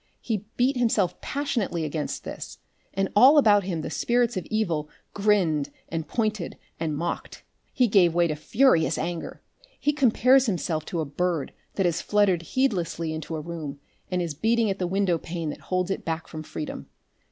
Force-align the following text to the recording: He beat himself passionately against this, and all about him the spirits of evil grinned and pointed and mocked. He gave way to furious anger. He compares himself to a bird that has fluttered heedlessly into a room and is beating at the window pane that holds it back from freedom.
He 0.19 0.45
beat 0.57 0.77
himself 0.77 1.21
passionately 1.21 1.85
against 1.85 2.23
this, 2.23 2.57
and 2.91 3.09
all 3.15 3.37
about 3.37 3.65
him 3.65 3.81
the 3.81 3.91
spirits 3.91 4.35
of 4.35 4.47
evil 4.47 4.89
grinned 5.13 5.69
and 5.89 6.07
pointed 6.07 6.57
and 6.79 6.97
mocked. 6.97 7.43
He 7.71 7.87
gave 7.87 8.15
way 8.15 8.25
to 8.27 8.33
furious 8.35 8.97
anger. 8.97 9.43
He 9.79 9.93
compares 9.93 10.47
himself 10.47 10.85
to 10.85 11.01
a 11.01 11.05
bird 11.05 11.53
that 11.75 11.85
has 11.85 12.01
fluttered 12.01 12.41
heedlessly 12.41 13.13
into 13.13 13.35
a 13.35 13.41
room 13.41 13.79
and 14.09 14.23
is 14.23 14.33
beating 14.33 14.71
at 14.71 14.79
the 14.79 14.87
window 14.87 15.19
pane 15.19 15.51
that 15.51 15.61
holds 15.69 15.91
it 15.91 16.03
back 16.03 16.27
from 16.27 16.41
freedom. 16.41 16.87